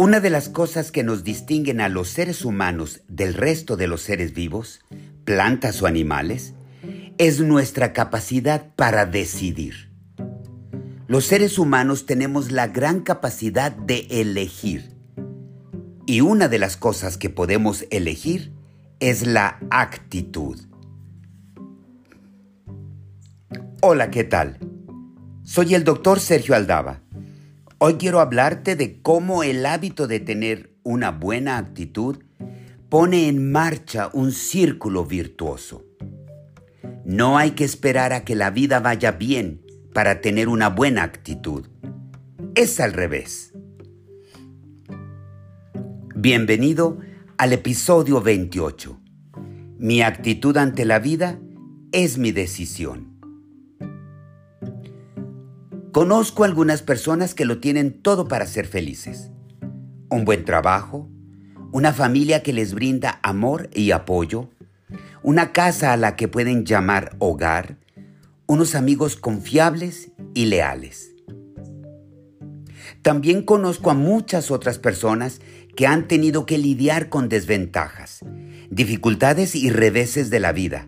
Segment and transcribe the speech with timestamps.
[0.00, 4.00] Una de las cosas que nos distinguen a los seres humanos del resto de los
[4.00, 4.78] seres vivos,
[5.24, 6.54] plantas o animales,
[7.18, 9.90] es nuestra capacidad para decidir.
[11.08, 14.94] Los seres humanos tenemos la gran capacidad de elegir.
[16.06, 18.52] Y una de las cosas que podemos elegir
[19.00, 20.60] es la actitud.
[23.82, 24.60] Hola, ¿qué tal?
[25.42, 27.02] Soy el doctor Sergio Aldaba.
[27.80, 32.16] Hoy quiero hablarte de cómo el hábito de tener una buena actitud
[32.88, 35.84] pone en marcha un círculo virtuoso.
[37.04, 39.64] No hay que esperar a que la vida vaya bien
[39.94, 41.68] para tener una buena actitud.
[42.56, 43.52] Es al revés.
[46.16, 46.98] Bienvenido
[47.36, 49.00] al episodio 28.
[49.78, 51.38] Mi actitud ante la vida
[51.92, 53.07] es mi decisión.
[55.98, 59.32] Conozco algunas personas que lo tienen todo para ser felices.
[60.10, 61.08] Un buen trabajo,
[61.72, 64.48] una familia que les brinda amor y apoyo,
[65.24, 67.78] una casa a la que pueden llamar hogar,
[68.46, 71.16] unos amigos confiables y leales.
[73.02, 75.40] También conozco a muchas otras personas
[75.74, 78.20] que han tenido que lidiar con desventajas,
[78.70, 80.86] dificultades y reveses de la vida,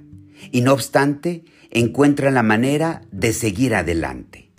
[0.53, 4.50] y no obstante encuentran la manera de seguir adelante.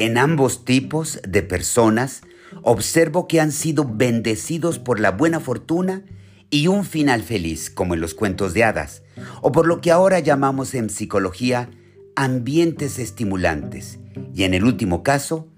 [0.00, 2.22] En ambos tipos de personas
[2.62, 6.06] observo que han sido bendecidos por la buena fortuna
[6.48, 9.02] y un final feliz, como en los cuentos de hadas,
[9.42, 11.68] o por lo que ahora llamamos en psicología
[12.16, 13.98] ambientes estimulantes,
[14.34, 15.48] y en el último caso,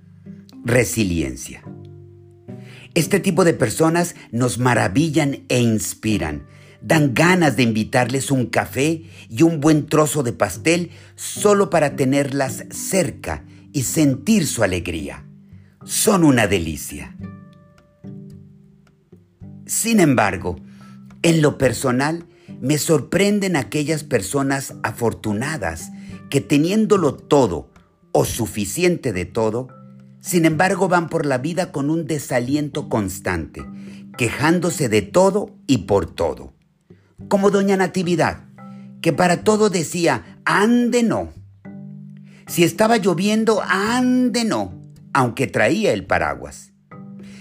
[0.64, 1.62] resiliencia.
[2.94, 6.48] Este tipo de personas nos maravillan e inspiran,
[6.80, 12.64] dan ganas de invitarles un café y un buen trozo de pastel solo para tenerlas
[12.70, 15.25] cerca y sentir su alegría.
[15.84, 17.16] Son una delicia.
[19.66, 20.56] Sin embargo,
[21.22, 22.27] en lo personal,
[22.61, 25.91] me sorprenden aquellas personas afortunadas
[26.31, 27.71] que teniéndolo todo
[28.12, 29.69] o suficiente de todo,
[30.21, 33.65] sin embargo van por la vida con un desaliento constante,
[34.16, 36.53] quejándose de todo y por todo.
[37.28, 38.44] Como doña Natividad,
[39.00, 41.41] que para todo decía, ande no
[42.47, 44.80] si estaba lloviendo, ande no,
[45.12, 46.72] aunque traía el paraguas.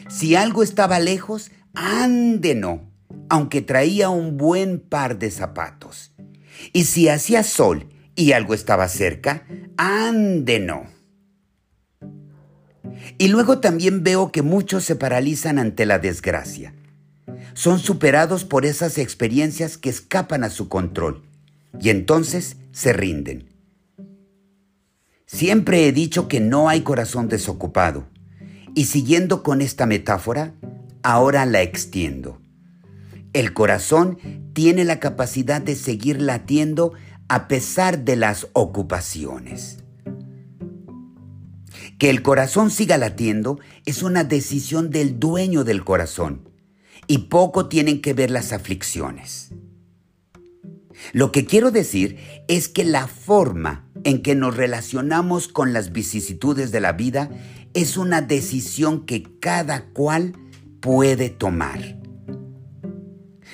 [0.10, 2.92] Si algo estaba lejos, ande no,
[3.30, 6.14] aunque traía un buen par de zapatos.
[6.74, 9.46] Y si hacía sol y algo estaba cerca,
[9.78, 10.86] ande no.
[13.18, 16.74] Y luego también veo que muchos se paralizan ante la desgracia.
[17.54, 21.24] Son superados por esas experiencias que escapan a su control
[21.80, 23.51] y entonces se rinden.
[25.34, 28.06] Siempre he dicho que no hay corazón desocupado,
[28.76, 30.56] y siguiendo con esta metáfora,
[31.04, 32.42] ahora la extiendo.
[33.32, 34.18] El corazón
[34.52, 36.92] tiene la capacidad de seguir latiendo
[37.30, 39.78] a pesar de las ocupaciones.
[41.98, 46.50] Que el corazón siga latiendo es una decisión del dueño del corazón
[47.08, 49.54] y poco tienen que ver las aflicciones.
[51.14, 52.18] Lo que quiero decir
[52.50, 57.30] es que la forma en que nos relacionamos con las vicisitudes de la vida
[57.74, 60.34] es una decisión que cada cual
[60.80, 62.00] puede tomar.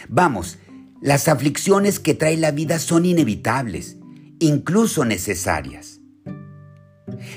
[0.09, 0.57] Vamos,
[1.01, 3.97] las aflicciones que trae la vida son inevitables,
[4.39, 5.99] incluso necesarias.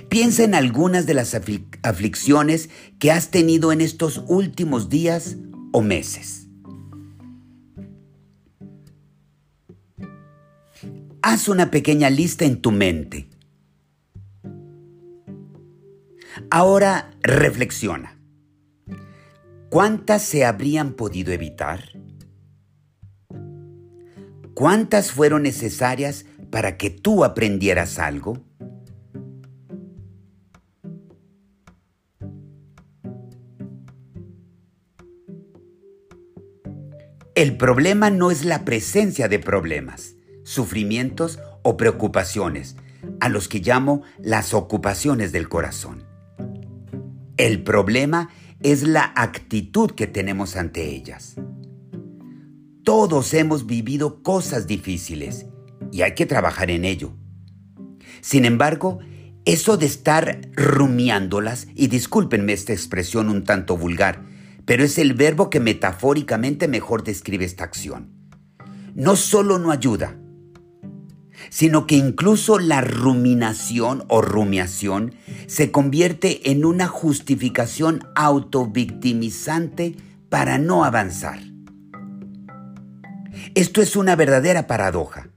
[0.08, 1.34] Piensa en algunas de las
[1.82, 5.36] aflicciones que has tenido en estos últimos días
[5.72, 6.39] o meses.
[11.22, 13.28] Haz una pequeña lista en tu mente.
[16.50, 18.18] Ahora reflexiona.
[19.68, 21.84] ¿Cuántas se habrían podido evitar?
[24.54, 28.44] ¿Cuántas fueron necesarias para que tú aprendieras algo?
[37.34, 40.16] El problema no es la presencia de problemas
[40.50, 42.74] sufrimientos o preocupaciones,
[43.20, 46.02] a los que llamo las ocupaciones del corazón.
[47.36, 48.30] El problema
[48.60, 51.36] es la actitud que tenemos ante ellas.
[52.82, 55.46] Todos hemos vivido cosas difíciles
[55.92, 57.12] y hay que trabajar en ello.
[58.20, 58.98] Sin embargo,
[59.44, 64.24] eso de estar rumiándolas, y discúlpenme esta expresión un tanto vulgar,
[64.64, 68.10] pero es el verbo que metafóricamente mejor describe esta acción.
[68.94, 70.16] No solo no ayuda,
[71.48, 75.14] sino que incluso la ruminación o rumiación
[75.46, 79.96] se convierte en una justificación autovictimizante
[80.28, 81.40] para no avanzar.
[83.54, 85.28] Esto es una verdadera paradoja.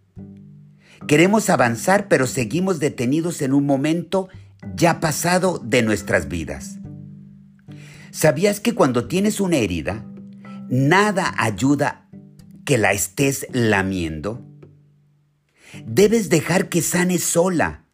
[1.08, 4.30] Queremos avanzar pero seguimos detenidos en un momento
[4.76, 6.80] ya pasado de nuestras vidas.
[8.12, 10.06] ¿Sabías que cuando tienes una herida,
[10.70, 12.08] nada ayuda
[12.64, 14.53] que la estés lamiendo?
[15.86, 17.86] Debes dejar que sane sola.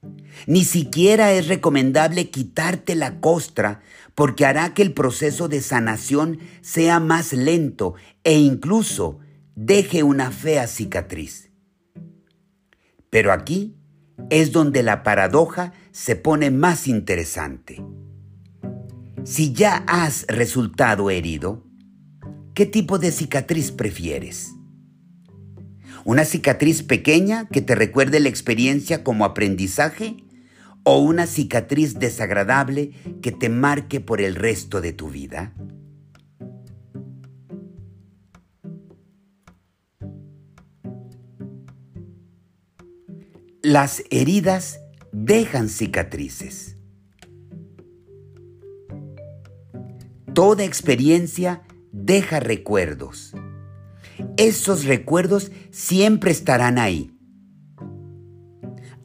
[0.48, 3.82] Ni siquiera es recomendable quitarte la costra
[4.16, 9.20] porque hará que el proceso de sanación sea más lento e incluso
[9.56, 11.52] deje una fea cicatriz.
[13.10, 13.76] Pero aquí
[14.30, 17.84] es donde la paradoja se pone más interesante.
[19.24, 21.66] Si ya has resultado herido,
[22.54, 24.54] ¿qué tipo de cicatriz prefieres?
[26.10, 30.18] ¿Una cicatriz pequeña que te recuerde la experiencia como aprendizaje?
[30.82, 35.54] ¿O una cicatriz desagradable que te marque por el resto de tu vida?
[43.62, 44.80] Las heridas
[45.12, 46.76] dejan cicatrices.
[50.34, 51.62] Toda experiencia
[51.92, 53.36] deja recuerdos.
[54.38, 57.12] Esos recuerdos siempre estarán ahí.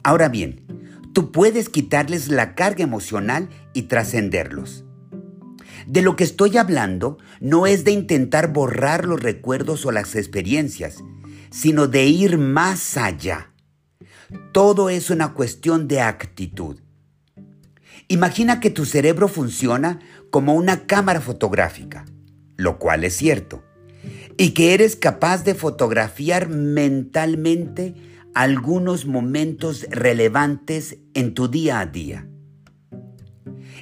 [0.03, 0.65] Ahora bien,
[1.13, 4.85] tú puedes quitarles la carga emocional y trascenderlos.
[5.87, 11.03] De lo que estoy hablando no es de intentar borrar los recuerdos o las experiencias,
[11.51, 13.51] sino de ir más allá.
[14.51, 16.79] Todo es una cuestión de actitud.
[18.07, 19.99] Imagina que tu cerebro funciona
[20.31, 22.05] como una cámara fotográfica,
[22.57, 23.63] lo cual es cierto,
[24.37, 27.95] y que eres capaz de fotografiar mentalmente
[28.33, 32.27] algunos momentos relevantes en tu día a día.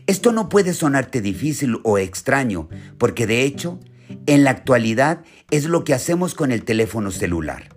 [0.06, 3.80] Esto no puede sonarte difícil o extraño, porque de hecho,
[4.26, 7.76] en la actualidad es lo que hacemos con el teléfono celular.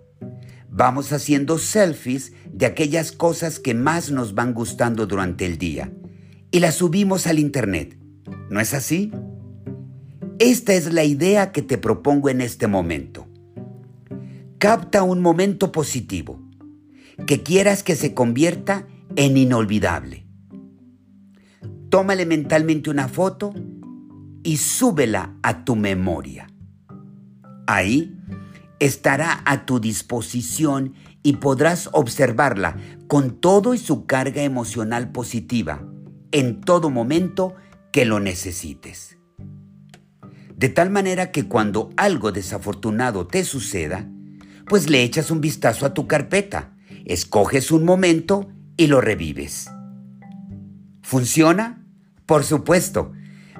[0.69, 5.91] Vamos haciendo selfies de aquellas cosas que más nos van gustando durante el día
[6.51, 7.97] y las subimos al Internet.
[8.49, 9.11] ¿No es así?
[10.39, 13.25] Esta es la idea que te propongo en este momento.
[14.59, 16.39] Capta un momento positivo
[17.25, 20.27] que quieras que se convierta en inolvidable.
[21.89, 23.51] Tómale mentalmente una foto
[24.43, 26.47] y súbela a tu memoria.
[27.65, 28.15] Ahí
[28.79, 30.93] estará a tu disposición
[31.23, 35.83] y podrás observarla con todo y su carga emocional positiva
[36.31, 37.55] en todo momento
[37.91, 39.16] que lo necesites.
[40.57, 44.09] De tal manera que cuando algo desafortunado te suceda,
[44.65, 46.73] pues le echas un vistazo a tu carpeta,
[47.05, 49.69] escoges un momento y lo revives.
[51.03, 51.85] ¿Funciona?
[52.25, 53.13] Por supuesto.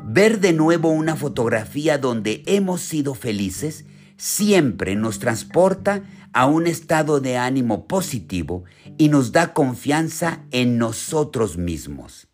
[0.03, 3.85] Ver de nuevo una fotografía donde hemos sido felices
[4.17, 6.01] siempre nos transporta
[6.33, 8.63] a un estado de ánimo positivo
[8.97, 12.27] y nos da confianza en nosotros mismos.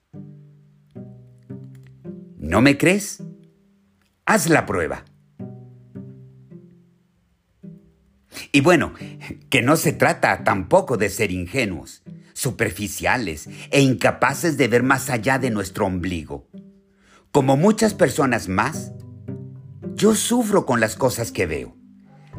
[2.37, 3.21] ¿No me crees?
[4.25, 5.03] Haz la prueba.
[8.53, 8.93] Y bueno,
[9.49, 12.03] que no se trata tampoco de ser ingenuos,
[12.33, 16.47] superficiales e incapaces de ver más allá de nuestro ombligo.
[17.31, 18.93] Como muchas personas más,
[19.95, 21.75] yo sufro con las cosas que veo.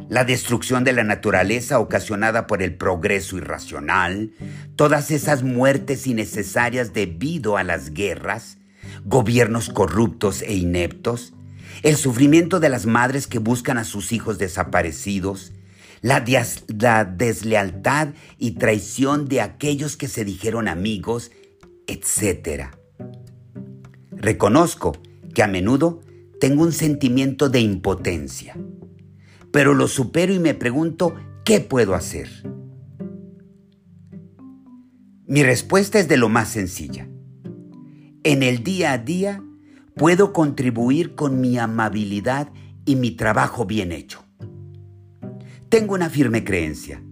[0.09, 4.33] La destrucción de la naturaleza ocasionada por el progreso irracional,
[4.75, 8.59] todas esas muertes innecesarias debido a las guerras,
[9.05, 11.35] gobiernos corruptos e ineptos,
[11.83, 15.53] el sufrimiento de las madres que buscan a sus hijos desaparecidos,
[16.01, 21.33] la, deslealtad y traición de aquellos que se dijeron amigos,
[21.87, 22.69] etc.
[24.11, 24.97] Reconozco
[25.35, 26.03] que a menudo
[26.41, 28.57] tengo un sentimiento de impotencia,
[29.51, 31.15] pero lo supero y me pregunto,
[31.45, 32.29] ¿qué puedo hacer?
[35.27, 37.09] Mi respuesta es de lo más sencilla.
[38.25, 39.43] En el día a día
[39.95, 42.49] puedo contribuir con mi amabilidad
[42.85, 44.25] y mi trabajo bien hecho.
[45.69, 47.03] Tengo una firme creencia.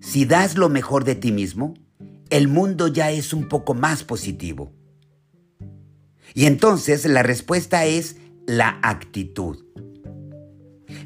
[0.00, 1.74] Si das lo mejor de ti mismo,
[2.30, 4.72] el mundo ya es un poco más positivo.
[6.34, 8.16] Y entonces la respuesta es
[8.46, 9.64] la actitud.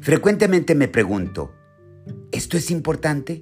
[0.01, 1.53] Frecuentemente me pregunto,
[2.31, 3.41] ¿esto es importante?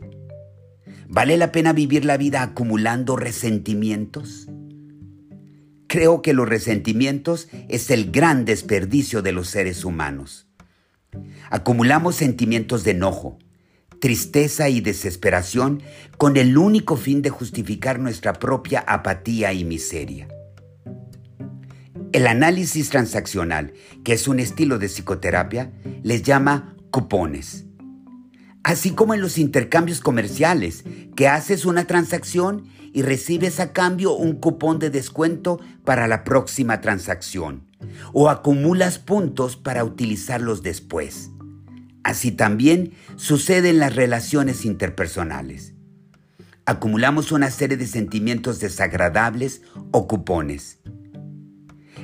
[1.08, 4.48] ¿Vale la pena vivir la vida acumulando resentimientos?
[5.90, 10.48] Creo que los resentimientos es el gran desperdicio de los seres humanos.
[11.50, 13.40] Acumulamos sentimientos de enojo,
[14.00, 15.82] tristeza y desesperación
[16.16, 20.28] con el único fin de justificar nuestra propia apatía y miseria.
[22.12, 25.72] El análisis transaccional, que es un estilo de psicoterapia,
[26.04, 27.66] les llama cupones.
[28.70, 30.84] Así como en los intercambios comerciales,
[31.16, 36.80] que haces una transacción y recibes a cambio un cupón de descuento para la próxima
[36.80, 37.66] transacción,
[38.14, 41.32] o acumulas puntos para utilizarlos después.
[42.04, 45.74] Así también sucede en las relaciones interpersonales.
[46.66, 50.78] Acumulamos una serie de sentimientos desagradables o cupones.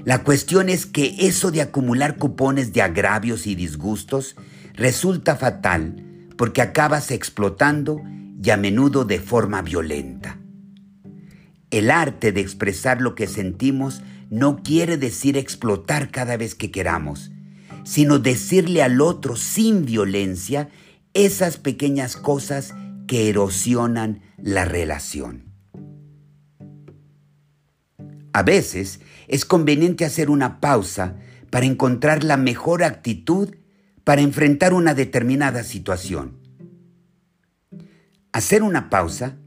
[0.04, 4.36] La cuestión es que eso de acumular cupones de agravios y disgustos
[4.74, 6.05] resulta fatal
[6.38, 8.02] porque acabas explotando
[8.42, 10.40] y a menudo de forma violenta.
[11.72, 17.32] El arte de expresar lo que sentimos no quiere decir explotar cada vez que queramos,
[17.84, 20.70] sino decirle al otro sin violencia
[21.14, 22.74] esas pequeñas cosas
[23.08, 25.46] que erosionan la relación.
[28.34, 31.16] A veces es conveniente hacer una pausa
[31.50, 33.56] para encontrar la mejor actitud
[34.06, 36.38] para enfrentar una determinada situación.
[38.32, 39.38] Hacer una pausa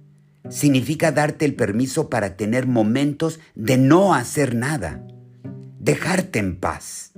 [0.50, 5.07] significa darte el permiso para tener momentos de no hacer nada,
[5.79, 7.12] dejarte en paz.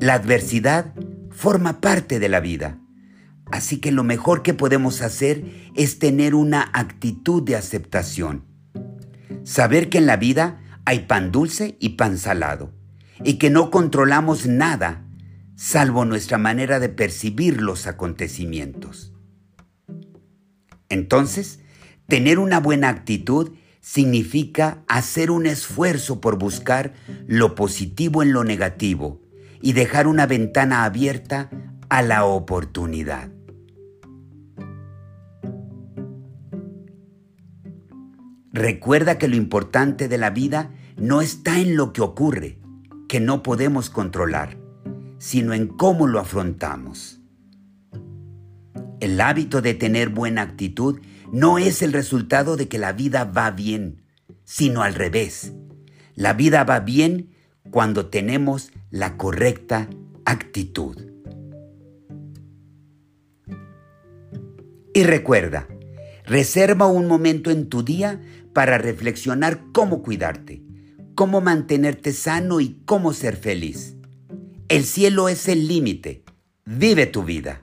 [0.00, 0.94] La adversidad
[1.30, 2.78] forma parte de la vida,
[3.50, 8.44] así que lo mejor que podemos hacer es tener una actitud de aceptación.
[9.42, 12.72] Saber que en la vida hay pan dulce y pan salado,
[13.24, 15.04] y que no controlamos nada
[15.56, 19.12] salvo nuestra manera de percibir los acontecimientos.
[20.88, 21.60] Entonces,
[22.06, 26.94] tener una buena actitud significa hacer un esfuerzo por buscar
[27.26, 29.20] lo positivo en lo negativo
[29.60, 31.50] y dejar una ventana abierta
[31.88, 33.30] a la oportunidad.
[38.52, 42.59] Recuerda que lo importante de la vida no está en lo que ocurre,
[43.10, 44.56] que no podemos controlar,
[45.18, 47.20] sino en cómo lo afrontamos.
[49.00, 51.00] El hábito de tener buena actitud
[51.32, 54.04] no es el resultado de que la vida va bien,
[54.44, 55.52] sino al revés.
[56.14, 57.34] La vida va bien
[57.72, 59.90] cuando tenemos la correcta
[60.24, 60.96] actitud.
[64.94, 65.66] Y recuerda,
[66.26, 68.20] reserva un momento en tu día
[68.52, 70.62] para reflexionar cómo cuidarte,
[71.14, 73.96] cómo mantenerte sano y cómo ser feliz.
[74.68, 76.24] El cielo es el límite.
[76.64, 77.60] Vive tu vida.